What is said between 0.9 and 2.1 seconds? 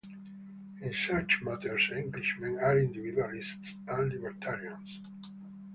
such matters